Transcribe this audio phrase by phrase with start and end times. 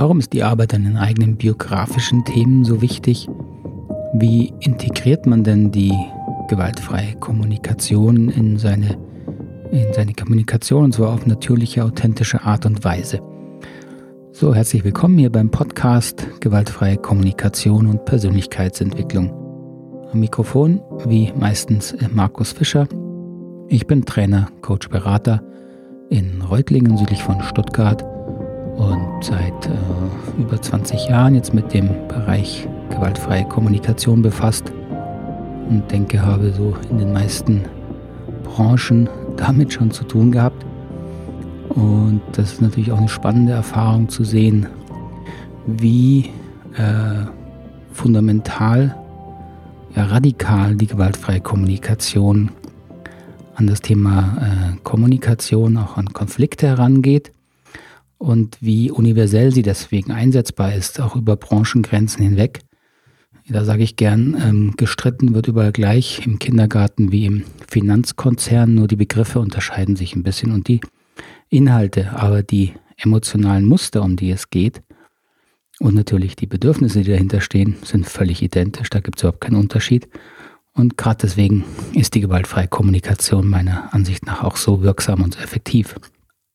[0.00, 3.28] Warum ist die Arbeit an den eigenen biografischen Themen so wichtig?
[4.14, 5.92] Wie integriert man denn die
[6.48, 8.96] gewaltfreie Kommunikation in seine,
[9.70, 13.20] in seine Kommunikation und zwar auf natürliche, authentische Art und Weise?
[14.32, 19.30] So, herzlich willkommen hier beim Podcast Gewaltfreie Kommunikation und Persönlichkeitsentwicklung.
[20.10, 22.88] Am Mikrofon, wie meistens, Markus Fischer.
[23.68, 25.42] Ich bin Trainer, Coach, Berater
[26.08, 28.02] in Reutlingen südlich von Stuttgart
[28.80, 34.72] und seit äh, über 20 Jahren jetzt mit dem Bereich gewaltfreie Kommunikation befasst
[35.68, 37.62] und denke, habe so in den meisten
[38.42, 40.64] Branchen damit schon zu tun gehabt.
[41.68, 44.66] Und das ist natürlich auch eine spannende Erfahrung zu sehen,
[45.66, 46.30] wie
[46.76, 47.26] äh,
[47.92, 48.96] fundamental,
[49.94, 52.50] ja radikal die gewaltfreie Kommunikation
[53.56, 57.30] an das Thema äh, Kommunikation, auch an Konflikte herangeht
[58.20, 62.60] und wie universell sie deswegen einsetzbar ist, auch über Branchengrenzen hinweg.
[63.48, 68.88] Da sage ich gern, ähm, gestritten wird überall gleich, im Kindergarten wie im Finanzkonzern, nur
[68.88, 70.82] die Begriffe unterscheiden sich ein bisschen und die
[71.48, 74.82] Inhalte, aber die emotionalen Muster, um die es geht
[75.80, 78.90] und natürlich die Bedürfnisse, die dahinter stehen, sind völlig identisch.
[78.90, 80.08] Da gibt es überhaupt keinen Unterschied.
[80.74, 85.40] Und gerade deswegen ist die gewaltfreie Kommunikation meiner Ansicht nach auch so wirksam und so
[85.40, 85.94] effektiv.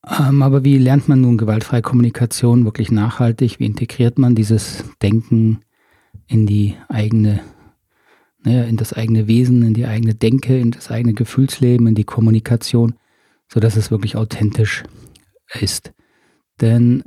[0.08, 3.58] Ähm, aber wie lernt man nun gewaltfreie Kommunikation wirklich nachhaltig?
[3.58, 5.60] Wie integriert man dieses Denken
[6.26, 7.40] in die eigene,
[8.42, 12.04] naja, in das eigene Wesen, in die eigene Denke, in das eigene Gefühlsleben, in die
[12.04, 12.94] Kommunikation,
[13.48, 14.84] sodass es wirklich authentisch
[15.60, 15.92] ist?
[16.60, 17.02] Denn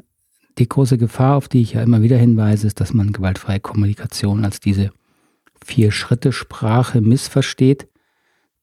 [0.58, 4.44] die große Gefahr, auf die ich ja immer wieder hinweise, ist, dass man gewaltfreie Kommunikation
[4.44, 4.92] als diese
[5.64, 7.88] vier Schritte Sprache missversteht,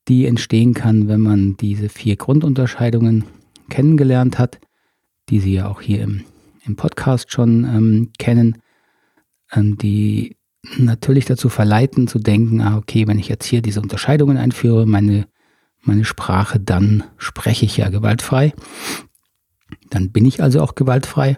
[0.09, 3.25] die entstehen kann, wenn man diese vier Grundunterscheidungen
[3.69, 4.61] kennengelernt hat,
[5.28, 6.25] die Sie ja auch hier im,
[6.64, 8.59] im Podcast schon ähm, kennen,
[9.53, 10.36] ähm, die
[10.78, 15.27] natürlich dazu verleiten zu denken, ah, okay, wenn ich jetzt hier diese Unterscheidungen einführe, meine,
[15.82, 18.53] meine Sprache, dann spreche ich ja gewaltfrei.
[19.91, 21.37] Dann bin ich also auch gewaltfrei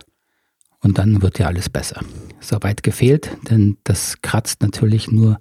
[0.80, 2.00] und dann wird ja alles besser.
[2.40, 5.40] Soweit gefehlt, denn das kratzt natürlich nur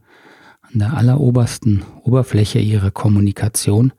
[0.62, 3.94] an der allerobersten Oberfläche ihrer Kommunikation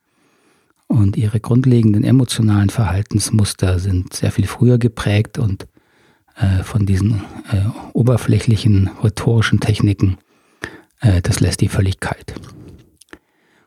[0.88, 5.68] und ihre grundlegenden emotionalen Verhaltensmuster sind sehr viel früher geprägt und
[6.36, 7.22] äh, von diesen
[7.52, 7.60] äh,
[7.92, 10.16] oberflächlichen rhetorischen Techniken,
[11.00, 12.34] äh, das lässt die völlig kalt.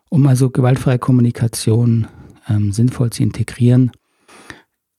[0.09, 2.07] Um also gewaltfreie Kommunikation
[2.49, 3.91] ähm, sinnvoll zu integrieren,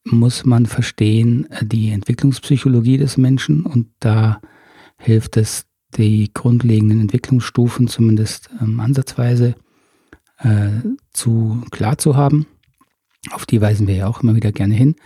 [0.05, 4.41] muss man verstehen äh, die Entwicklungspsychologie des Menschen und da
[4.97, 5.67] hilft es,
[5.97, 9.72] die grundlegenden Entwicklungsstufen zumindest ähm, ansatzweise äh,
[11.13, 12.47] zu klar zu haben.
[13.31, 14.97] Auf die weisen wir ja auch immer wieder gerne hin.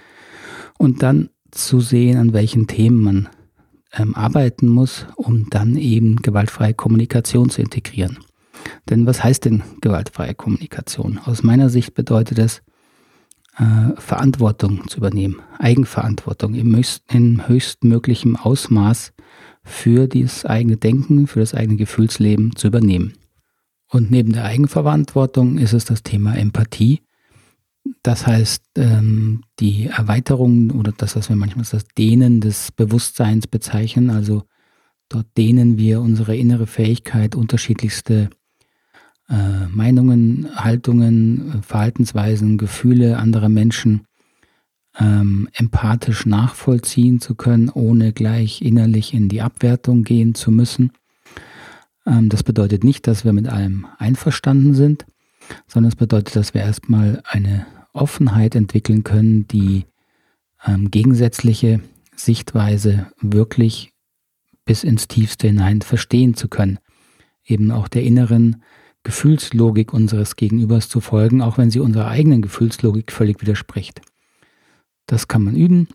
[0.79, 3.29] Und dann zu sehen, an welchen Themen man
[3.93, 8.19] ähm, arbeiten muss, um dann eben gewaltfreie Kommunikation zu integrieren.
[8.89, 11.19] Denn was heißt denn gewaltfreie Kommunikation?
[11.25, 12.63] Aus meiner Sicht bedeutet es,
[13.59, 19.13] äh, Verantwortung zu übernehmen, Eigenverantwortung im, höchst, in höchstmöglichem Ausmaß
[19.65, 23.15] für das eigene Denken, für das eigene Gefühlsleben zu übernehmen.
[23.89, 27.03] Und neben der Eigenverantwortung ist es das Thema Empathie.
[28.03, 34.11] Das heißt, ähm, die Erweiterung oder das, was wir manchmal das Dehnen des Bewusstseins bezeichnen,
[34.11, 34.43] also
[35.09, 38.31] dort dehnen wir unsere innere Fähigkeit, unterschiedlichste
[39.29, 44.07] äh, Meinungen, Haltungen, Verhaltensweisen, Gefühle anderer Menschen
[44.99, 50.93] ähm, empathisch nachvollziehen zu können, ohne gleich innerlich in die Abwertung gehen zu müssen.
[52.07, 55.07] Ähm, das bedeutet nicht, dass wir mit allem einverstanden sind,
[55.67, 59.87] sondern es bedeutet, dass wir erstmal eine Offenheit entwickeln können, die
[60.65, 61.81] ähm, gegensätzliche
[62.15, 63.93] Sichtweise wirklich
[64.65, 66.79] bis ins Tiefste hinein verstehen zu können.
[67.45, 68.63] Eben auch der inneren
[69.05, 74.01] Gefühlslogik unseres Gegenübers zu folgen, auch wenn sie unserer eigenen Gefühlslogik völlig widerspricht.
[75.07, 75.89] Das kann man üben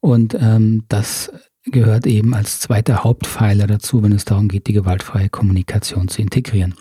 [0.00, 1.32] und ähm, das
[1.66, 6.74] gehört eben als zweiter Hauptpfeiler dazu, wenn es darum geht, die gewaltfreie Kommunikation zu integrieren.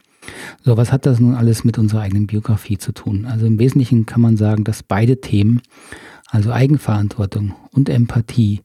[0.64, 3.26] So, was hat das nun alles mit unserer eigenen Biografie zu tun?
[3.26, 5.62] Also im Wesentlichen kann man sagen, dass beide Themen,
[6.30, 8.62] also Eigenverantwortung und Empathie,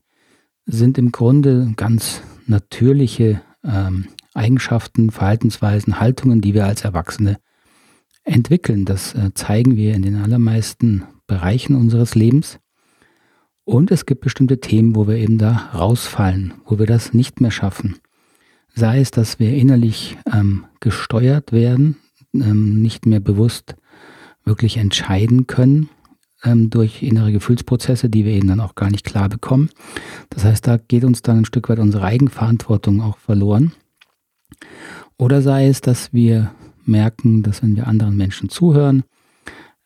[0.66, 7.38] sind im Grunde ganz natürliche ähm, Eigenschaften, Verhaltensweisen, Haltungen, die wir als Erwachsene
[8.24, 8.84] entwickeln.
[8.84, 12.58] Das äh, zeigen wir in den allermeisten Bereichen unseres Lebens.
[13.64, 17.50] Und es gibt bestimmte Themen, wo wir eben da rausfallen, wo wir das nicht mehr
[17.50, 17.98] schaffen.
[18.74, 21.96] Sei es, dass wir innerlich ähm, gesteuert werden,
[22.34, 23.74] ähm, nicht mehr bewusst
[24.44, 25.88] wirklich entscheiden können,
[26.44, 29.70] ähm, durch innere Gefühlsprozesse, die wir eben dann auch gar nicht klar bekommen.
[30.30, 33.72] Das heißt, da geht uns dann ein Stück weit unsere Eigenverantwortung auch verloren.
[35.16, 36.52] Oder sei es, dass wir
[36.84, 39.04] merken, dass wenn wir anderen Menschen zuhören,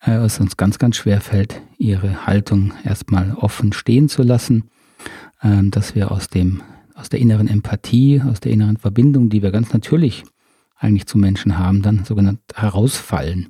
[0.07, 4.71] äh, es uns ganz, ganz schwer fällt, ihre Haltung erstmal offen stehen zu lassen,
[5.41, 6.63] äh, dass wir aus dem,
[6.95, 10.25] aus der inneren Empathie, aus der inneren Verbindung, die wir ganz natürlich
[10.77, 13.49] eigentlich zu Menschen haben, dann sogenannt herausfallen.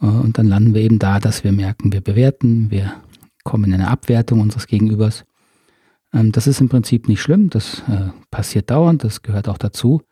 [0.00, 2.94] Äh, und dann landen wir eben da, dass wir merken, wir bewerten, wir
[3.44, 5.24] kommen in eine Abwertung unseres Gegenübers.
[6.12, 10.02] Ähm, das ist im Prinzip nicht schlimm, das äh, passiert dauernd, das gehört auch dazu.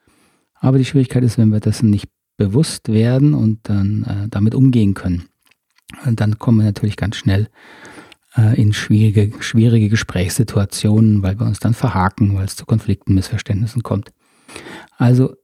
[0.61, 5.25] Aber die Schwierigkeit ist, wenn wir dessen nicht bewusst werden und dann damit umgehen können.
[6.05, 7.49] Dann kommen wir natürlich ganz schnell
[8.55, 14.12] in schwierige, schwierige Gesprächssituationen, weil wir uns dann verhaken, weil es zu Konflikten, Missverständnissen kommt.
[14.96, 15.35] Also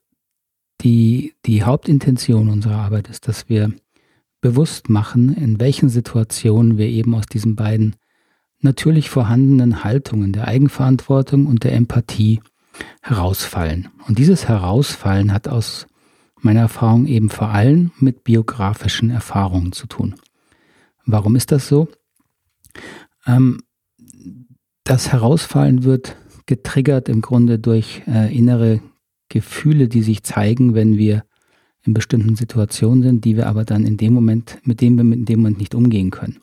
[0.82, 3.73] die, die Hauptintention unserer Arbeit ist, dass wir
[4.41, 7.97] bewusst machen, in welchen Situationen wir eben aus diesen beiden
[8.61, 12.43] natürlich vorhandenen Haltungen der Eigenverantwortung und der Empathie
[13.02, 13.88] herausfallen.
[14.06, 15.87] Und dieses Herausfallen hat aus
[16.40, 20.14] meiner Erfahrung eben vor allem mit biografischen Erfahrungen zu tun.
[21.06, 21.89] Warum ist das so?
[23.27, 23.61] Ähm,
[24.85, 26.17] das Herausfallen wird
[26.47, 28.81] getriggert im Grunde durch äh, innere
[29.29, 31.25] Gefühle, die sich zeigen, wenn wir
[31.85, 35.25] in bestimmten Situationen sind, die wir aber dann in dem Moment, mit denen wir in
[35.25, 36.41] dem Moment nicht umgehen können.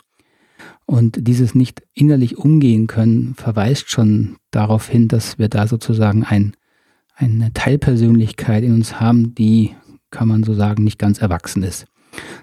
[0.85, 6.53] Und dieses nicht innerlich umgehen können, verweist schon darauf hin, dass wir da sozusagen ein,
[7.15, 9.75] eine Teilpersönlichkeit in uns haben, die,
[10.09, 11.85] kann man so sagen, nicht ganz erwachsen ist.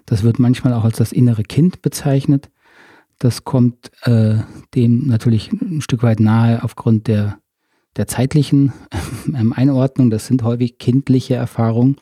[0.07, 2.51] Das wird manchmal auch als das innere Kind bezeichnet.
[3.19, 4.37] Das kommt äh,
[4.75, 7.39] dem natürlich ein Stück weit nahe aufgrund der,
[7.97, 8.73] der zeitlichen
[9.27, 10.11] ähm, Einordnung.
[10.11, 11.97] Das sind häufig kindliche Erfahrungen.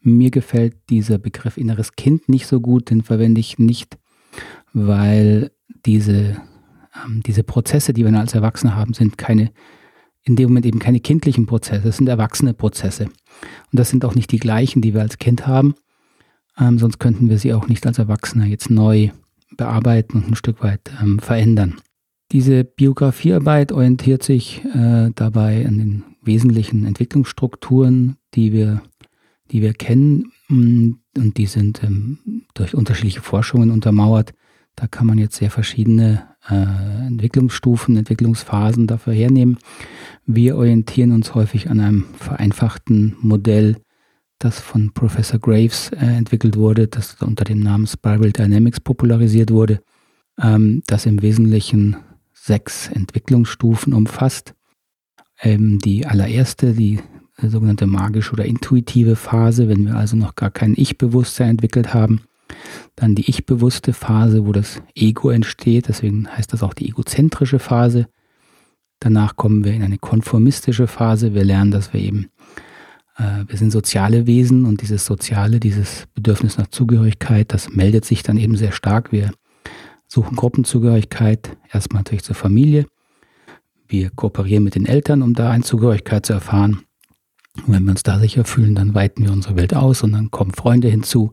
[0.00, 3.98] Mir gefällt dieser Begriff inneres Kind nicht so gut, den verwende ich nicht,
[4.72, 5.50] weil
[5.86, 6.36] diese,
[7.04, 9.50] ähm, diese Prozesse, die wir als Erwachsene haben, sind keine,
[10.22, 13.04] in dem Moment eben keine kindlichen Prozesse, es sind erwachsene Prozesse.
[13.04, 15.74] Und das sind auch nicht die gleichen, die wir als Kind haben,
[16.58, 19.10] ähm, sonst könnten wir sie auch nicht als Erwachsene jetzt neu
[19.56, 21.76] bearbeiten und ein Stück weit ähm, verändern.
[22.32, 28.82] Diese Biografiearbeit orientiert sich äh, dabei an den wesentlichen Entwicklungsstrukturen, die wir
[29.50, 32.18] die wir kennen mm, und die sind ähm,
[32.54, 34.32] durch unterschiedliche Forschungen untermauert.
[34.76, 39.58] Da kann man jetzt sehr verschiedene äh, Entwicklungsstufen, Entwicklungsphasen dafür hernehmen.
[40.26, 43.76] Wir orientieren uns häufig an einem vereinfachten Modell,
[44.38, 49.80] das von Professor Graves äh, entwickelt wurde, das unter dem Namen Spiral Dynamics popularisiert wurde,
[50.40, 51.96] ähm, das im Wesentlichen
[52.32, 54.54] sechs Entwicklungsstufen umfasst.
[55.40, 57.00] Ähm, die allererste, die
[57.38, 62.22] sogenannte magische oder intuitive Phase, wenn wir also noch gar kein Ich-Bewusstsein entwickelt haben.
[62.94, 68.06] Dann die ich-bewusste Phase, wo das Ego entsteht, deswegen heißt das auch die egozentrische Phase.
[69.00, 71.34] Danach kommen wir in eine konformistische Phase.
[71.34, 72.28] Wir lernen, dass wir eben, äh,
[73.16, 78.38] wir sind soziale Wesen und dieses Soziale, dieses Bedürfnis nach Zugehörigkeit, das meldet sich dann
[78.38, 79.12] eben sehr stark.
[79.12, 79.30] Wir
[80.08, 82.86] suchen Gruppenzugehörigkeit, erstmal natürlich zur Familie.
[83.86, 86.80] Wir kooperieren mit den Eltern, um da eine Zugehörigkeit zu erfahren.
[87.56, 90.30] Und wenn wir uns da sicher fühlen, dann weiten wir unsere Welt aus und dann
[90.30, 91.32] kommen Freunde hinzu.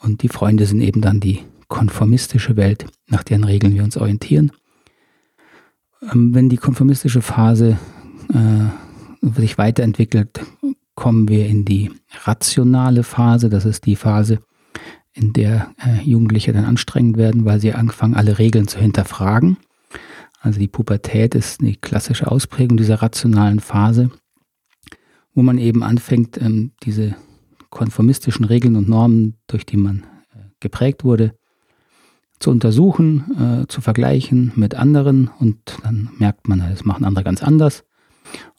[0.00, 4.52] Und die Freunde sind eben dann die konformistische Welt, nach deren Regeln wir uns orientieren.
[6.12, 7.78] Ähm, wenn die konformistische Phase
[8.32, 10.40] äh, sich weiterentwickelt,
[10.98, 11.90] kommen wir in die
[12.24, 13.48] rationale Phase.
[13.48, 14.40] Das ist die Phase,
[15.12, 19.56] in der äh, Jugendliche dann anstrengend werden, weil sie anfangen, alle Regeln zu hinterfragen.
[20.40, 24.10] Also die Pubertät ist eine klassische Ausprägung dieser rationalen Phase
[25.38, 27.14] wo man eben anfängt, ähm, diese
[27.70, 29.98] konformistischen Regeln und Normen, durch die man
[30.34, 31.32] äh, geprägt wurde,
[32.40, 37.40] zu untersuchen, äh, zu vergleichen mit anderen und dann merkt man, das machen andere ganz
[37.44, 37.84] anders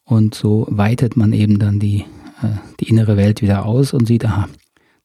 [0.05, 2.05] und so weitet man eben dann die,
[2.79, 4.47] die innere Welt wieder aus und sieht, aha,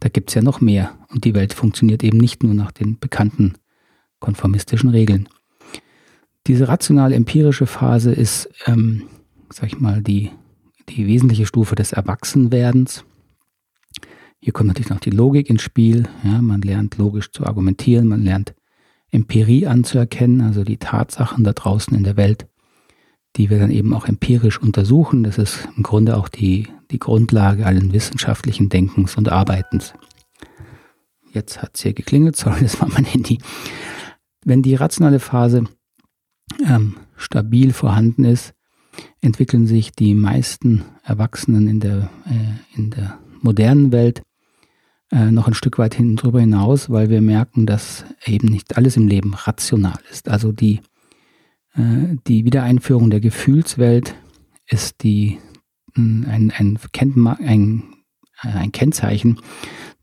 [0.01, 2.99] da gibt es ja noch mehr und die Welt funktioniert eben nicht nur nach den
[2.99, 3.55] bekannten
[4.21, 5.29] konformistischen Regeln.
[6.47, 9.05] Diese rationale empirische Phase ist, ähm,
[9.51, 10.31] sag ich mal, die
[10.89, 13.05] die wesentliche Stufe des Erwachsenwerdens.
[14.41, 16.09] Hier kommt natürlich noch die Logik ins Spiel.
[16.23, 18.55] Ja, man lernt logisch zu argumentieren, man lernt
[19.11, 22.47] Empirie anzuerkennen, also die Tatsachen da draußen in der Welt,
[23.37, 25.25] die wir dann eben auch empirisch untersuchen.
[25.25, 29.95] Das ist im Grunde auch die, die Grundlage allen wissenschaftlichen Denkens und Arbeitens.
[31.33, 33.39] Jetzt hat es hier geklingelt, sorry, das war mein Handy.
[34.45, 35.65] Wenn die rationale Phase
[36.65, 38.55] ähm, stabil vorhanden ist,
[39.21, 44.23] entwickeln sich die meisten Erwachsenen in der, äh, in der modernen Welt
[45.11, 48.97] äh, noch ein Stück weit hin drüber hinaus, weil wir merken, dass eben nicht alles
[48.97, 50.29] im Leben rational ist.
[50.29, 50.81] Also die,
[51.77, 54.15] die Wiedereinführung der Gefühlswelt
[54.67, 55.39] ist die,
[55.97, 56.79] ein, ein,
[57.41, 57.83] ein,
[58.41, 59.41] ein Kennzeichen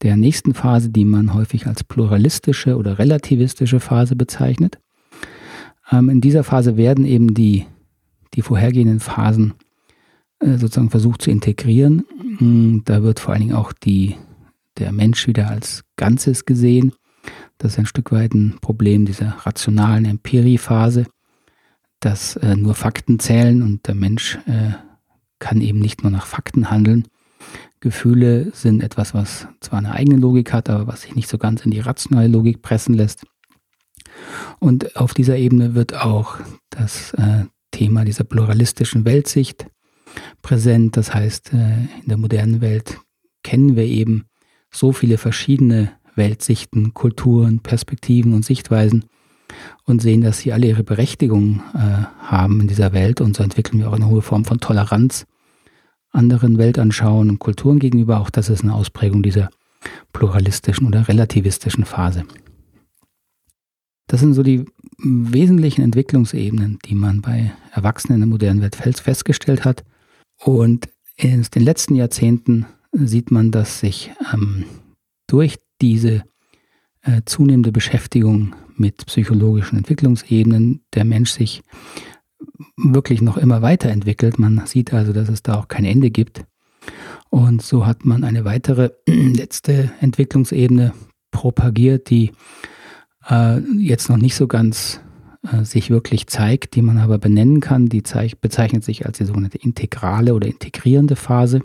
[0.02, 4.80] der nächsten Phase, die man häufig als pluralistische oder relativistische Phase bezeichnet.
[5.92, 7.66] Ähm, in dieser Phase werden eben die,
[8.34, 9.54] die vorhergehenden Phasen
[10.40, 12.06] äh, sozusagen versucht zu integrieren.
[12.40, 14.16] Mm, da wird vor allen Dingen auch die,
[14.78, 16.94] der Mensch wieder als Ganzes gesehen.
[17.58, 21.06] Das ist ein Stück weit ein Problem dieser rationalen Empirie-Phase,
[22.02, 24.74] dass äh, nur Fakten zählen und der Mensch äh,
[25.40, 27.08] kann eben nicht nur nach Fakten handeln.
[27.80, 31.66] Gefühle sind etwas, was zwar eine eigene Logik hat, aber was sich nicht so ganz
[31.66, 33.26] in die rationale Logik pressen lässt.
[34.60, 36.38] Und auf dieser Ebene wird auch
[36.70, 39.66] das äh, Thema dieser pluralistischen Weltsicht
[40.42, 40.98] präsent.
[40.98, 43.00] Das heißt, äh, in der modernen Welt
[43.44, 44.26] kennen wir eben
[44.70, 49.06] so viele verschiedene Weltsichten, Kulturen, Perspektiven und Sichtweisen
[49.86, 53.22] und sehen, dass sie alle ihre Berechtigung äh, haben in dieser Welt.
[53.22, 55.26] Und so entwickeln wir auch eine hohe Form von Toleranz
[56.12, 58.20] anderen Weltanschauen und Kulturen gegenüber.
[58.20, 59.50] Auch das ist eine Ausprägung dieser
[60.14, 62.26] pluralistischen oder relativistischen Phase.
[64.08, 64.66] Das sind so die
[64.98, 69.84] wesentlichen Entwicklungsebenen, die man bei Erwachsenen in der modernen Welt festgestellt hat.
[70.38, 74.66] Und in den letzten Jahrzehnten sieht man, dass sich ähm,
[75.28, 76.24] durch diese
[77.04, 81.62] äh, zunehmende Beschäftigung mit psychologischen Entwicklungsebenen der Mensch sich
[82.78, 84.40] wirklich noch immer weiterentwickelt.
[84.40, 86.46] Man sieht also, dass es da auch kein Ende gibt.
[87.30, 90.94] Und so hat man eine weitere letzte Entwicklungsebene
[91.32, 92.32] propagiert, die
[93.30, 95.00] äh, jetzt noch nicht so ganz
[95.50, 97.88] äh, sich wirklich zeigt, die man aber benennen kann.
[97.88, 98.04] Die
[98.42, 101.62] bezeichnet sich als die sogenannte integrale oder integrierende Phase.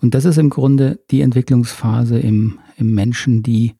[0.00, 3.74] Und das ist im Grunde die Entwicklungsphase im, im Menschen, die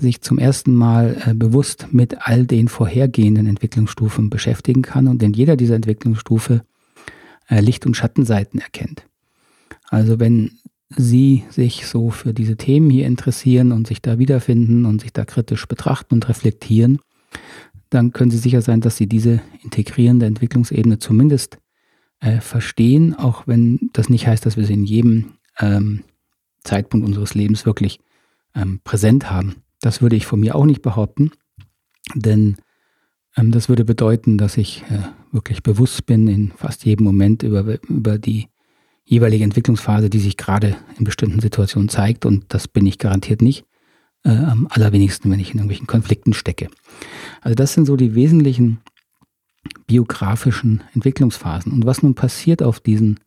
[0.00, 5.32] sich zum ersten Mal äh, bewusst mit all den vorhergehenden Entwicklungsstufen beschäftigen kann und in
[5.32, 6.62] jeder dieser Entwicklungsstufe
[7.48, 9.06] äh, Licht- und Schattenseiten erkennt.
[9.88, 10.52] Also wenn
[10.96, 15.24] Sie sich so für diese Themen hier interessieren und sich da wiederfinden und sich da
[15.24, 16.98] kritisch betrachten und reflektieren,
[17.90, 21.58] dann können Sie sicher sein, dass Sie diese integrierende Entwicklungsebene zumindest
[22.20, 26.04] äh, verstehen, auch wenn das nicht heißt, dass wir sie in jedem ähm,
[26.62, 28.00] Zeitpunkt unseres Lebens wirklich
[28.54, 29.56] ähm, präsent haben.
[29.80, 31.30] Das würde ich von mir auch nicht behaupten,
[32.14, 32.56] denn
[33.36, 37.78] ähm, das würde bedeuten, dass ich äh, wirklich bewusst bin in fast jedem Moment über,
[37.88, 38.48] über die
[39.04, 42.26] jeweilige Entwicklungsphase, die sich gerade in bestimmten Situationen zeigt.
[42.26, 43.64] Und das bin ich garantiert nicht.
[44.22, 46.68] Äh, am allerwenigsten, wenn ich in irgendwelchen Konflikten stecke.
[47.40, 48.80] Also das sind so die wesentlichen
[49.86, 51.72] biografischen Entwicklungsphasen.
[51.72, 53.18] Und was nun passiert auf diesen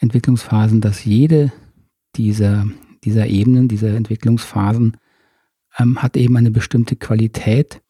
[0.00, 1.52] Entwicklungsphasen, dass jede
[2.16, 2.66] dieser,
[3.04, 4.96] dieser Ebenen, dieser Entwicklungsphasen
[5.78, 7.80] ähm, hat eben eine bestimmte Qualität,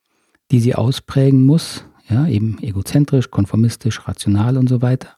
[0.50, 5.16] die sie ausprägen muss, ja, eben egozentrisch, konformistisch, rational und so weiter.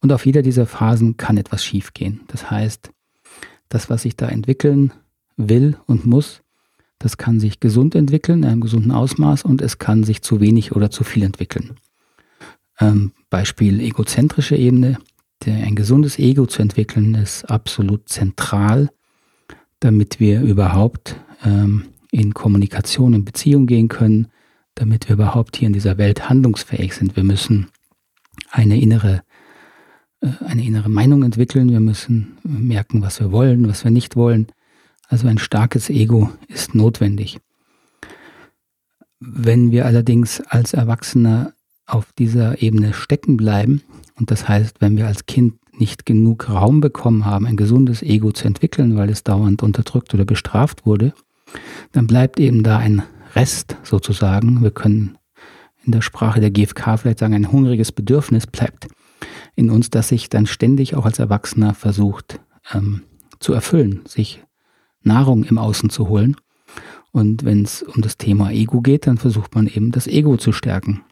[0.00, 2.20] Und auf jeder dieser Phasen kann etwas schiefgehen.
[2.28, 2.90] Das heißt,
[3.68, 4.92] das, was sich da entwickeln
[5.36, 6.42] will und muss,
[6.98, 10.72] das kann sich gesund entwickeln, in einem gesunden Ausmaß, und es kann sich zu wenig
[10.72, 11.76] oder zu viel entwickeln.
[12.80, 14.98] Ähm, Beispiel egozentrische Ebene.
[15.44, 18.90] Der, ein gesundes Ego zu entwickeln ist absolut zentral,
[19.78, 24.28] damit wir überhaupt ähm, in Kommunikation, in Beziehung gehen können,
[24.74, 27.16] damit wir überhaupt hier in dieser Welt handlungsfähig sind.
[27.16, 27.68] Wir müssen
[28.50, 29.22] eine innere
[30.20, 34.48] äh, eine innere Meinung entwickeln, wir müssen merken, was wir wollen, was wir nicht wollen.
[35.08, 37.38] Also ein starkes Ego ist notwendig.
[39.20, 41.54] Wenn wir allerdings als Erwachsener
[41.86, 43.82] auf dieser Ebene stecken bleiben,
[44.16, 48.32] und das heißt, wenn wir als Kind nicht genug Raum bekommen haben, ein gesundes Ego
[48.32, 51.14] zu entwickeln, weil es dauernd unterdrückt oder bestraft wurde,
[51.92, 53.02] dann bleibt eben da ein
[53.34, 54.62] Rest sozusagen.
[54.62, 55.18] Wir können
[55.84, 58.88] in der Sprache der GfK vielleicht sagen, ein hungriges Bedürfnis bleibt
[59.56, 62.40] in uns, das sich dann ständig auch als Erwachsener versucht
[62.72, 63.02] ähm,
[63.40, 64.44] zu erfüllen, sich
[65.02, 66.36] Nahrung im Außen zu holen.
[67.10, 70.52] Und wenn es um das Thema Ego geht, dann versucht man eben das Ego zu
[70.52, 71.02] stärken.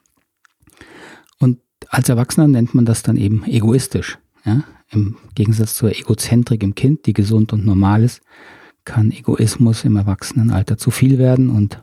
[1.38, 4.18] Und als Erwachsener nennt man das dann eben egoistisch.
[4.44, 4.64] Ja?
[4.90, 8.20] Im Gegensatz zur Egozentrik im Kind, die gesund und normal ist,
[8.86, 11.82] kann Egoismus im Erwachsenenalter zu viel werden und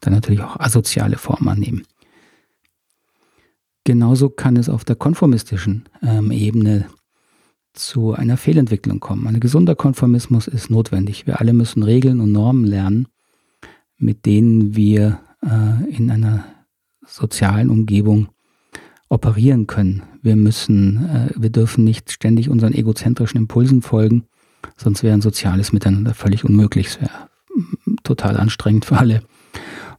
[0.00, 1.84] dann natürlich auch asoziale Formen annehmen.
[3.84, 6.86] Genauso kann es auf der konformistischen ähm, Ebene
[7.72, 9.26] zu einer Fehlentwicklung kommen.
[9.26, 11.26] Ein gesunder Konformismus ist notwendig.
[11.26, 13.08] Wir alle müssen Regeln und Normen lernen,
[13.96, 16.44] mit denen wir äh, in einer
[17.06, 18.28] sozialen Umgebung
[19.08, 20.02] operieren können.
[20.22, 24.24] Wir müssen, äh, wir dürfen nicht ständig unseren egozentrischen Impulsen folgen,
[24.76, 26.88] Sonst wäre ein soziales Miteinander völlig unmöglich.
[26.88, 27.28] Es wäre
[28.02, 29.22] total anstrengend für alle.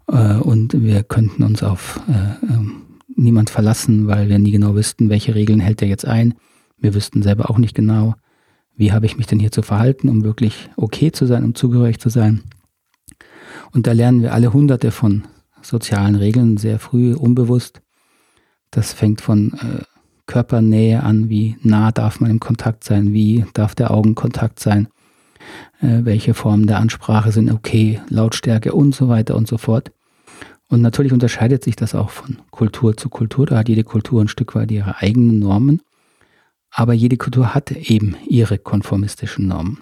[0.08, 2.84] Äh, und wir könnten uns auf äh, ähm,
[3.16, 6.36] niemand verlassen, weil wir nie genau wüssten, welche Regeln hält er jetzt ein.
[6.78, 8.16] Wir wüssten selber auch nicht genau,
[8.76, 12.00] wie habe ich mich denn hier zu verhalten, um wirklich okay zu sein, um zugehörig
[12.00, 12.44] zu sein.
[13.72, 15.24] Und da lernen wir alle hunderte von
[15.62, 17.82] sozialen Regeln sehr früh, unbewusst.
[18.72, 19.84] Das fängt von äh,
[20.28, 24.88] Körpernähe an, wie nah darf man im Kontakt sein, wie darf der Augenkontakt sein,
[25.82, 29.92] äh, welche Formen der Ansprache sind okay, Lautstärke und so weiter und so fort.
[30.68, 33.46] Und natürlich unterscheidet sich das auch von Kultur zu Kultur.
[33.46, 35.82] Da hat jede Kultur ein Stück weit ihre eigenen Normen.
[36.72, 39.82] Aber jede Kultur hat eben ihre konformistischen Normen.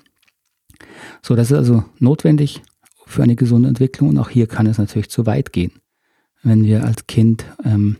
[1.21, 2.62] So, das ist also notwendig
[3.05, 4.09] für eine gesunde Entwicklung.
[4.09, 5.71] Und auch hier kann es natürlich zu weit gehen.
[6.43, 7.97] Wenn wir als Kind ähm,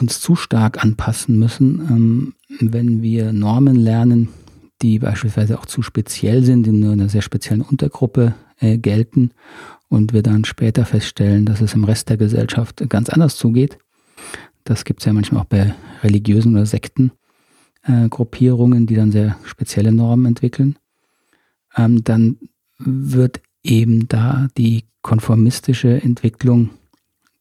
[0.00, 4.28] uns zu stark anpassen müssen, ähm, wenn wir Normen lernen,
[4.80, 9.30] die beispielsweise auch zu speziell sind, die nur einer sehr speziellen Untergruppe äh, gelten
[9.88, 13.78] und wir dann später feststellen, dass es im Rest der Gesellschaft ganz anders zugeht.
[14.64, 19.92] Das gibt es ja manchmal auch bei religiösen oder Sektengruppierungen, äh, die dann sehr spezielle
[19.92, 20.76] Normen entwickeln.
[21.76, 22.38] Ähm, dann
[22.78, 26.70] wird eben da die konformistische Entwicklung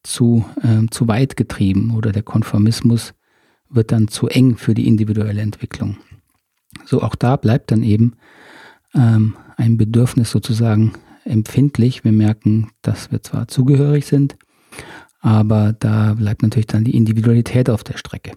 [0.03, 3.13] zu, äh, zu weit getrieben oder der Konformismus
[3.69, 5.97] wird dann zu eng für die individuelle Entwicklung.
[6.85, 8.13] So auch da bleibt dann eben
[8.93, 10.93] ähm, ein Bedürfnis sozusagen
[11.25, 12.03] empfindlich.
[12.03, 14.37] Wir merken, dass wir zwar zugehörig sind,
[15.19, 18.31] aber da bleibt natürlich dann die Individualität auf der Strecke.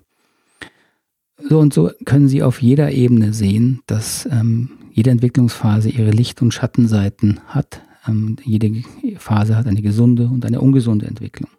[1.49, 6.41] So und so können Sie auf jeder Ebene sehen, dass ähm, jede Entwicklungsphase ihre Licht-
[6.41, 7.83] und Schattenseiten hat.
[8.07, 8.83] Ähm, jede
[9.19, 11.51] Phase hat eine gesunde und eine ungesunde Entwicklung.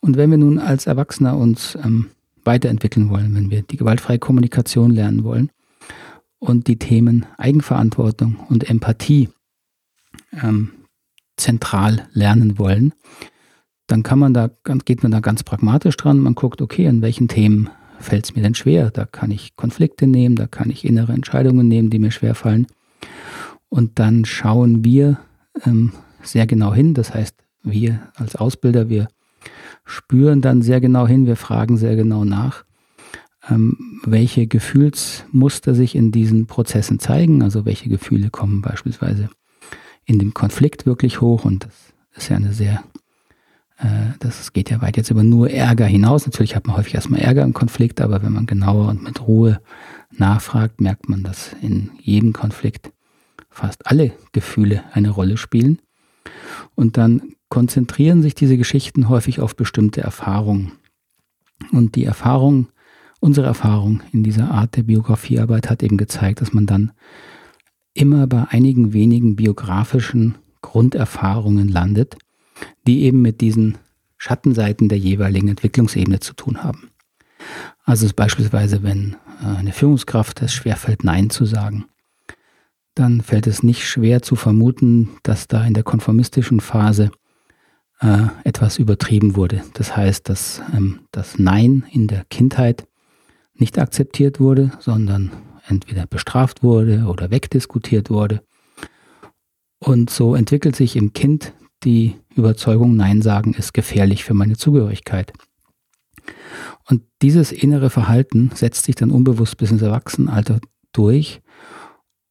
[0.00, 2.10] Und wenn wir nun als Erwachsener uns ähm,
[2.44, 5.50] weiterentwickeln wollen, wenn wir die gewaltfreie Kommunikation lernen wollen
[6.38, 9.30] und die Themen Eigenverantwortung und Empathie
[10.42, 10.72] ähm,
[11.36, 12.92] zentral lernen wollen,
[13.86, 14.50] dann kann man da,
[14.84, 16.18] geht man da ganz pragmatisch dran.
[16.18, 17.68] Man guckt, okay, an welchen Themen
[17.98, 18.90] fällt es mir denn schwer?
[18.90, 22.66] Da kann ich Konflikte nehmen, da kann ich innere Entscheidungen nehmen, die mir schwer fallen.
[23.68, 25.18] Und dann schauen wir
[25.64, 26.94] ähm, sehr genau hin.
[26.94, 29.08] Das heißt, wir als Ausbilder, wir
[29.84, 32.64] spüren dann sehr genau hin, wir fragen sehr genau nach,
[33.48, 39.28] ähm, welche Gefühlsmuster sich in diesen Prozessen zeigen, also welche Gefühle kommen beispielsweise
[40.06, 41.74] in dem Konflikt wirklich hoch und das
[42.16, 42.84] ist ja eine sehr,
[43.78, 46.26] äh, das geht ja weit jetzt über nur Ärger hinaus.
[46.26, 49.60] Natürlich hat man häufig erstmal Ärger im Konflikt, aber wenn man genauer und mit Ruhe
[50.10, 52.92] nachfragt, merkt man, dass in jedem Konflikt
[53.50, 55.80] fast alle Gefühle eine Rolle spielen.
[56.74, 60.72] Und dann konzentrieren sich diese Geschichten häufig auf bestimmte Erfahrungen.
[61.70, 62.66] Und die Erfahrung,
[63.20, 66.90] unsere Erfahrung in dieser Art der Biografiearbeit hat eben gezeigt, dass man dann
[67.94, 72.16] immer bei einigen wenigen biografischen Grunderfahrungen landet,
[72.88, 73.78] die eben mit diesen
[74.18, 76.90] Schattenseiten der jeweiligen Entwicklungsebene zu tun haben.
[77.84, 81.84] Also beispielsweise, wenn äh, eine Führungskraft es schwerfällt, Nein zu sagen,
[82.96, 87.12] dann fällt es nicht schwer zu vermuten, dass da in der konformistischen Phase
[88.04, 89.64] äh, etwas übertrieben wurde.
[89.72, 92.86] Das heißt, dass ähm, das Nein in der Kindheit
[93.54, 95.30] nicht akzeptiert wurde, sondern
[95.66, 98.42] entweder bestraft wurde oder wegdiskutiert wurde.
[99.78, 105.32] Und so entwickelt sich im Kind die Überzeugung, Nein sagen ist gefährlich für meine Zugehörigkeit.
[106.86, 110.60] Und dieses innere Verhalten setzt sich dann unbewusst bis ins Erwachsenenalter
[110.92, 111.40] durch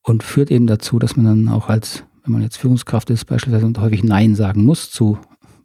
[0.04, 3.66] und führt eben dazu, dass man dann auch als, wenn man jetzt Führungskraft ist, beispielsweise
[3.66, 5.18] und häufig Nein sagen muss zu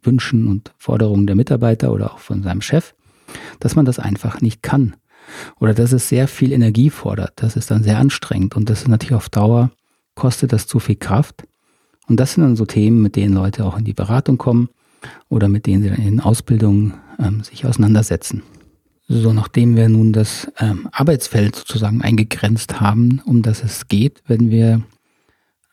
[0.03, 2.93] Wünschen und Forderungen der Mitarbeiter oder auch von seinem Chef,
[3.59, 4.95] dass man das einfach nicht kann.
[5.59, 7.33] Oder dass es sehr viel Energie fordert.
[7.35, 9.71] Das ist dann sehr anstrengend und das ist natürlich auf Dauer,
[10.15, 11.45] kostet das zu viel Kraft.
[12.07, 14.69] Und das sind dann so Themen, mit denen Leute auch in die Beratung kommen
[15.29, 18.41] oder mit denen sie dann in Ausbildungen ähm, sich auseinandersetzen.
[19.07, 24.51] So, nachdem wir nun das ähm, Arbeitsfeld sozusagen eingegrenzt haben, um das es geht, wenn
[24.51, 24.83] wir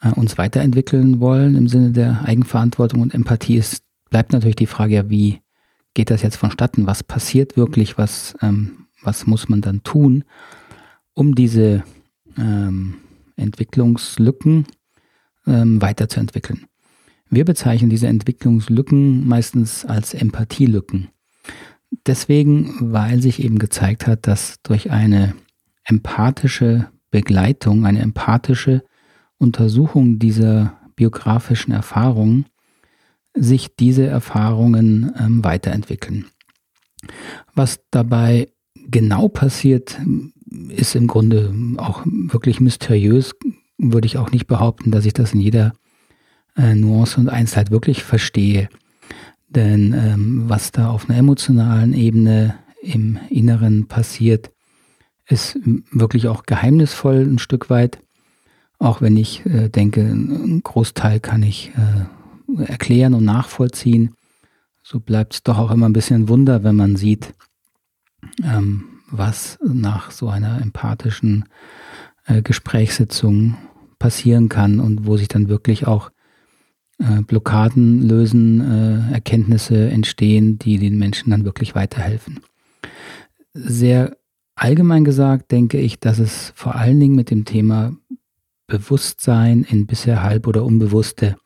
[0.01, 4.95] äh, uns weiterentwickeln wollen im Sinne der Eigenverantwortung und Empathie, ist, bleibt natürlich die Frage,
[4.95, 5.41] ja, wie
[5.95, 6.87] geht das jetzt vonstatten?
[6.87, 7.99] Was passiert wirklich?
[7.99, 10.25] Was, ähm, was muss man dann tun,
[11.15, 11.85] um diese
[12.37, 12.95] ähm,
[13.37, 14.67] Entwicklungslücken
[15.47, 16.67] ähm, weiterzuentwickeln?
[17.29, 21.09] Wir bezeichnen diese Entwicklungslücken meistens als Empathielücken.
[22.07, 25.35] Deswegen, weil sich eben gezeigt hat, dass durch eine
[25.85, 28.85] empathische Begleitung, eine empathische
[29.39, 32.47] Untersuchung dieser biografischen Erfahrungen
[33.37, 36.27] sich diese Erfahrungen ähm, weiterentwickeln.
[37.55, 38.49] Was dabei
[38.89, 40.01] genau passiert,
[40.69, 43.35] ist im Grunde auch wirklich mysteriös,
[43.79, 45.75] würde ich auch nicht behaupten, dass ich das in jeder
[46.57, 48.69] äh, Nuance und Einzelheit wirklich verstehe.
[49.49, 54.51] Denn ähm, was da auf einer emotionalen Ebene im Inneren passiert,
[55.29, 55.59] ist
[55.91, 57.99] wirklich auch geheimnisvoll ein Stück weit.
[58.79, 62.05] Auch wenn ich äh, denke, einen Großteil kann ich äh,
[62.59, 64.15] erklären und nachvollziehen,
[64.83, 67.35] so bleibt es doch auch immer ein bisschen Wunder, wenn man sieht,
[68.45, 71.47] ähm, was nach so einer empathischen
[72.27, 73.57] äh, Gesprächssitzung
[73.99, 76.11] passieren kann und wo sich dann wirklich auch
[76.99, 82.41] äh, Blockaden lösen, äh, Erkenntnisse entstehen, die den Menschen dann wirklich weiterhelfen.
[83.55, 84.17] Sehr
[84.55, 87.97] allgemein gesagt denke ich, dass es vor allen Dingen mit dem Thema
[88.67, 91.37] Bewusstsein in bisher halb oder unbewusste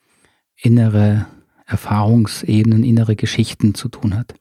[0.61, 1.27] innere
[1.67, 4.35] Erfahrungsebenen, innere Geschichten zu tun hat.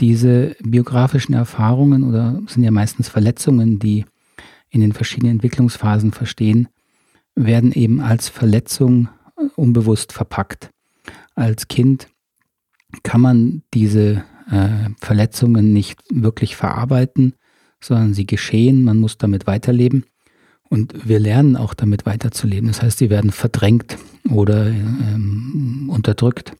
[0.00, 4.04] Diese biografischen Erfahrungen oder sind ja meistens Verletzungen, die
[4.70, 6.68] in den verschiedenen Entwicklungsphasen verstehen,
[7.34, 9.08] werden eben als Verletzung
[9.56, 10.70] unbewusst verpackt.
[11.34, 12.08] Als Kind
[13.02, 17.34] kann man diese äh, Verletzungen nicht wirklich verarbeiten,
[17.80, 20.04] sondern sie geschehen, man muss damit weiterleben.
[20.70, 22.68] Und wir lernen auch damit weiterzuleben.
[22.68, 23.98] Das heißt, sie werden verdrängt
[24.30, 26.52] oder ähm, unterdrückt.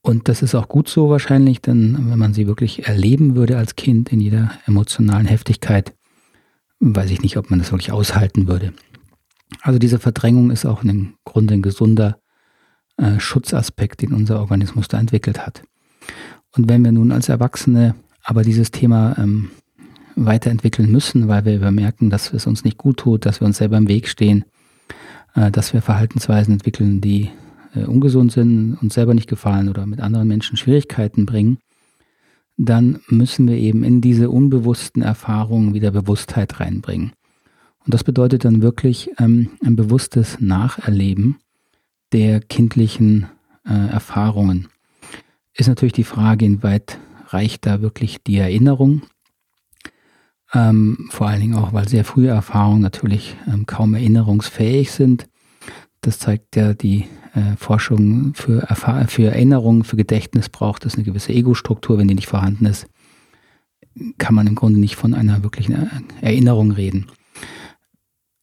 [0.00, 3.76] Und das ist auch gut so wahrscheinlich, denn wenn man sie wirklich erleben würde als
[3.76, 5.94] Kind in jeder emotionalen Heftigkeit,
[6.80, 8.72] weiß ich nicht, ob man das wirklich aushalten würde.
[9.60, 12.18] Also diese Verdrängung ist auch im Grunde ein gesunder
[12.96, 15.62] äh, Schutzaspekt, den unser Organismus da entwickelt hat.
[16.56, 19.50] Und wenn wir nun als Erwachsene aber dieses Thema ähm,
[20.16, 23.76] weiterentwickeln müssen, weil wir merken, dass es uns nicht gut tut, dass wir uns selber
[23.76, 24.44] im Weg stehen,
[25.34, 27.30] äh, dass wir Verhaltensweisen entwickeln, die
[27.74, 31.58] äh, ungesund sind, uns selber nicht gefallen oder mit anderen Menschen Schwierigkeiten bringen,
[32.56, 37.12] dann müssen wir eben in diese unbewussten Erfahrungen wieder Bewusstheit reinbringen.
[37.84, 41.36] Und das bedeutet dann wirklich ähm, ein bewusstes Nacherleben
[42.12, 43.26] der kindlichen
[43.66, 44.68] äh, Erfahrungen.
[45.52, 46.98] Ist natürlich die Frage, inwieweit
[47.28, 49.02] reicht da wirklich die Erinnerung?
[50.54, 55.28] Ähm, vor allen Dingen auch, weil sehr frühe Erfahrungen natürlich ähm, kaum erinnerungsfähig sind.
[56.00, 58.66] Das zeigt ja die äh, Forschung für,
[59.08, 61.98] für Erinnerung, für Gedächtnis braucht es eine gewisse Ego-Struktur.
[61.98, 62.86] Wenn die nicht vorhanden ist,
[64.18, 67.06] kann man im Grunde nicht von einer wirklichen Erinnerung reden.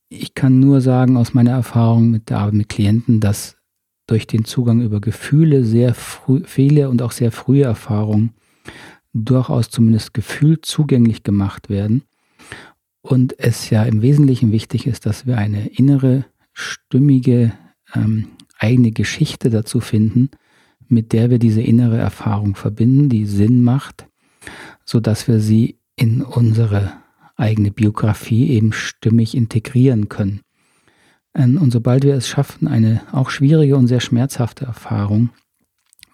[0.10, 3.56] Ich kann nur sagen aus meiner Erfahrung mit der Arbeit mit Klienten, dass
[4.08, 8.34] durch den Zugang über Gefühle sehr viele und auch sehr frühe Erfahrungen
[9.14, 12.04] durchaus zumindest gefühlt zugänglich gemacht werden.
[13.02, 17.54] Und es ja im Wesentlichen wichtig ist, dass wir eine innere, stimmige,
[17.94, 20.30] ähm, eigene Geschichte dazu finden,
[20.88, 24.08] mit der wir diese innere Erfahrung verbinden, die Sinn macht,
[24.86, 26.94] so dass wir sie in unsere
[27.36, 30.42] eigene Biografie eben stimmig integrieren können.
[31.36, 35.30] Ähm, und sobald wir es schaffen, eine auch schwierige und sehr schmerzhafte Erfahrung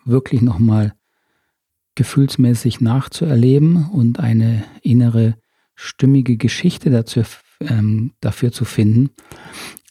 [0.05, 0.93] wirklich nochmal
[1.99, 5.35] gefühlsmäßig nachzuerleben und eine innere
[5.75, 7.23] stimmige Geschichte dazu,
[7.59, 9.09] ähm, dafür zu finden,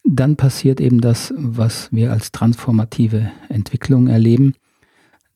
[0.04, 4.54] dann passiert eben das, was wir als transformative Entwicklung erleben,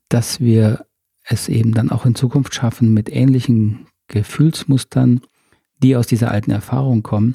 [0.08, 0.86] dass wir
[1.24, 5.20] es eben dann auch in Zukunft schaffen, mit ähnlichen Gefühlsmustern
[5.82, 7.34] die aus dieser alten Erfahrung kommen,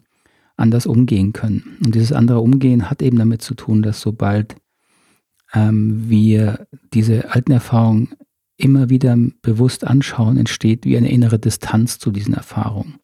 [0.56, 1.78] anders umgehen können.
[1.84, 4.56] Und dieses andere Umgehen hat eben damit zu tun, dass sobald
[5.54, 8.16] ähm, wir diese alten Erfahrungen
[8.58, 12.96] immer wieder bewusst anschauen, entsteht wie eine innere Distanz zu diesen Erfahrungen.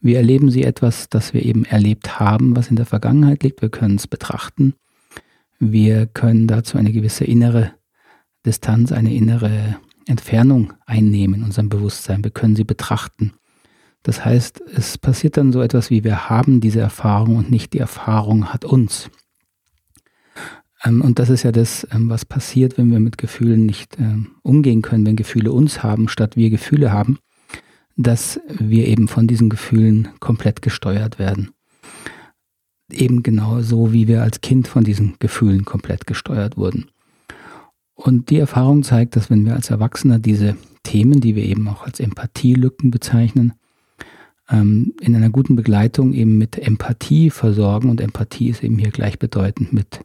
[0.00, 3.62] Wir erleben sie etwas, das wir eben erlebt haben, was in der Vergangenheit liegt.
[3.62, 4.74] Wir können es betrachten.
[5.58, 7.72] Wir können dazu eine gewisse innere
[8.44, 9.76] Distanz, eine innere
[10.06, 12.22] Entfernung einnehmen in unserem Bewusstsein.
[12.22, 13.32] Wir können sie betrachten.
[14.02, 17.78] Das heißt, es passiert dann so etwas wie wir haben diese Erfahrung und nicht die
[17.78, 19.10] Erfahrung hat uns.
[20.84, 24.32] Ähm, und das ist ja das, ähm, was passiert, wenn wir mit Gefühlen nicht ähm,
[24.42, 27.18] umgehen können, wenn Gefühle uns haben, statt wir Gefühle haben,
[27.96, 31.50] dass wir eben von diesen Gefühlen komplett gesteuert werden.
[32.90, 36.86] Eben genau so, wie wir als Kind von diesen Gefühlen komplett gesteuert wurden.
[37.94, 41.84] Und die Erfahrung zeigt, dass wenn wir als Erwachsener diese Themen, die wir eben auch
[41.84, 43.54] als Empathielücken bezeichnen,
[44.50, 47.88] in einer guten Begleitung eben mit Empathie versorgen.
[47.88, 50.00] Und Empathie ist eben hier gleichbedeutend mit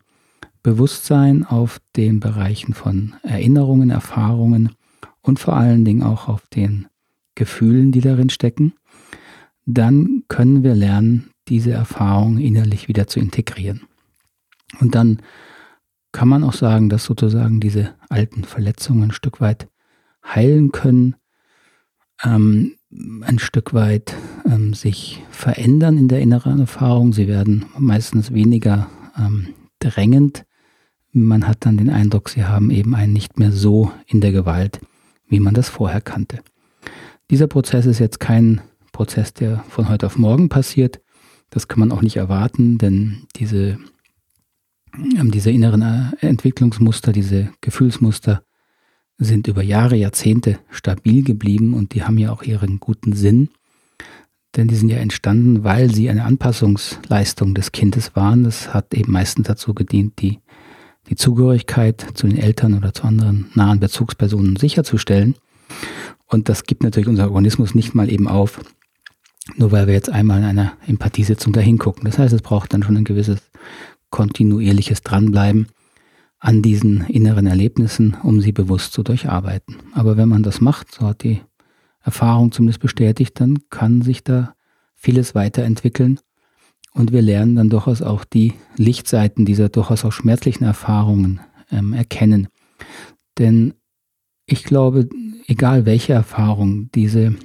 [0.64, 4.76] Bewusstsein auf den Bereichen von Erinnerungen, Erfahrungen
[5.22, 6.88] und vor allen Dingen auch auf den
[7.36, 8.74] Gefühlen, die darin stecken.
[9.66, 13.82] Dann können wir lernen, diese Erfahrung innerlich wieder zu integrieren.
[14.80, 15.22] Und dann
[16.12, 19.68] kann man auch sagen, dass sozusagen diese alten Verletzungen ein Stück weit
[20.26, 21.16] heilen können,
[22.24, 22.76] ähm,
[23.22, 27.14] ein Stück weit ähm, sich verändern in der inneren Erfahrung.
[27.14, 30.46] Sie werden meistens weniger ähm, drängend.
[31.12, 34.80] Man hat dann den Eindruck, sie haben eben einen nicht mehr so in der Gewalt,
[35.28, 36.40] wie man das vorher kannte.
[37.30, 41.02] Dieser Prozess ist jetzt kein Prozess, der von heute auf morgen passiert.
[41.50, 43.80] Das kann man auch nicht erwarten, denn diese,
[44.94, 48.44] ähm, diese inneren äh, Entwicklungsmuster, diese Gefühlsmuster
[49.18, 53.50] sind über Jahre, Jahrzehnte stabil geblieben und die haben ja auch ihren guten Sinn.
[54.56, 58.44] Denn die sind ja entstanden, weil sie eine Anpassungsleistung des Kindes waren.
[58.44, 60.40] Das hat eben meistens dazu gedient, die,
[61.10, 65.36] die Zugehörigkeit zu den Eltern oder zu anderen nahen Bezugspersonen sicherzustellen.
[66.28, 68.60] Und das gibt natürlich unser Organismus nicht mal eben auf,
[69.56, 72.06] nur weil wir jetzt einmal in einer Empathiesitzung da hingucken.
[72.06, 73.40] Das heißt, es braucht dann schon ein gewisses
[74.12, 75.68] kontinuierliches Dranbleiben
[76.40, 79.78] an diesen inneren Erlebnissen, um sie bewusst zu durcharbeiten.
[79.94, 81.42] Aber wenn man das macht, so hat die
[82.02, 84.56] Erfahrung zumindest bestätigt, dann kann sich da
[84.96, 86.20] vieles weiterentwickeln
[86.94, 91.40] und wir lernen dann durchaus auch die Lichtseiten dieser durchaus auch schmerzlichen Erfahrungen
[91.72, 92.48] ähm, erkennen.
[93.38, 93.74] Denn
[94.46, 95.08] ich glaube,
[95.48, 97.36] egal welche Erfahrung, diese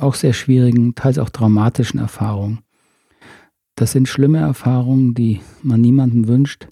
[0.00, 2.60] auch sehr schwierigen, teils auch dramatischen Erfahrungen,
[3.76, 6.66] das sind schlimme Erfahrungen, die man niemandem wünscht.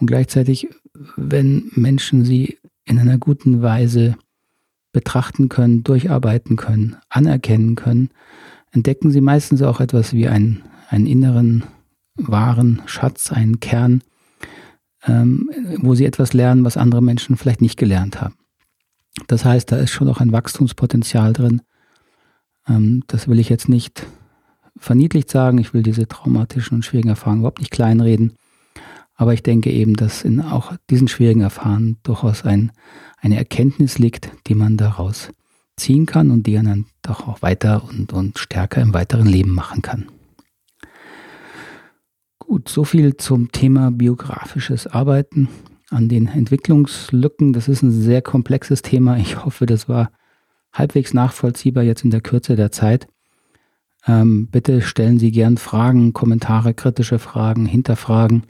[0.00, 0.68] Und gleichzeitig,
[1.16, 4.16] wenn Menschen sie in einer guten Weise
[4.92, 8.10] betrachten können, durcharbeiten können, anerkennen können,
[8.72, 11.64] entdecken sie meistens auch etwas wie einen, einen inneren,
[12.16, 14.02] wahren Schatz, einen Kern,
[15.06, 18.34] ähm, wo sie etwas lernen, was andere Menschen vielleicht nicht gelernt haben.
[19.26, 21.62] Das heißt, da ist schon auch ein Wachstumspotenzial drin.
[22.68, 24.06] Ähm, das will ich jetzt nicht
[24.76, 25.58] verniedlicht sagen.
[25.58, 28.34] Ich will diese traumatischen und schwierigen Erfahrungen überhaupt nicht kleinreden.
[29.16, 32.72] Aber ich denke eben, dass in auch diesen schwierigen Erfahrungen durchaus ein,
[33.20, 35.30] eine Erkenntnis liegt, die man daraus
[35.76, 39.82] ziehen kann und die einen doch auch weiter und, und stärker im weiteren Leben machen
[39.82, 40.06] kann.
[42.46, 45.48] Gut, so viel zum Thema biografisches Arbeiten
[45.88, 47.54] an den Entwicklungslücken.
[47.54, 49.16] Das ist ein sehr komplexes Thema.
[49.16, 50.10] Ich hoffe, das war
[50.72, 53.08] halbwegs nachvollziehbar jetzt in der Kürze der Zeit.
[54.06, 58.42] Ähm, bitte stellen Sie gern Fragen, Kommentare, kritische Fragen, Hinterfragen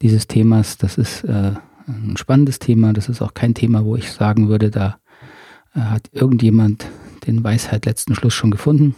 [0.00, 0.78] dieses Themas.
[0.78, 1.54] Das ist äh,
[1.88, 2.92] ein spannendes Thema.
[2.92, 4.98] Das ist auch kein Thema, wo ich sagen würde, da
[5.74, 6.86] äh, hat irgendjemand
[7.26, 8.94] den Weisheit letzten Schluss schon gefunden,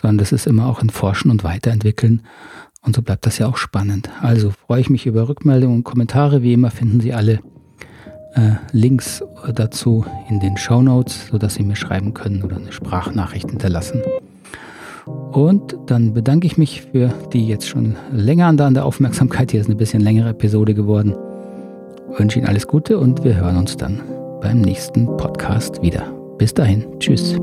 [0.00, 2.22] sondern das ist immer auch ein Forschen und Weiterentwickeln.
[2.84, 4.10] Und so bleibt das ja auch spannend.
[4.20, 6.42] Also freue ich mich über Rückmeldungen und Kommentare.
[6.42, 7.40] Wie immer finden Sie alle
[8.34, 9.22] äh, Links
[9.54, 14.02] dazu in den Show Notes, sodass Sie mir schreiben können oder eine Sprachnachricht hinterlassen.
[15.32, 19.50] Und dann bedanke ich mich für die jetzt schon länger an der Aufmerksamkeit.
[19.50, 21.14] Hier ist eine bisschen längere Episode geworden.
[22.12, 24.02] Ich wünsche Ihnen alles Gute und wir hören uns dann
[24.40, 26.02] beim nächsten Podcast wieder.
[26.36, 27.36] Bis dahin, tschüss.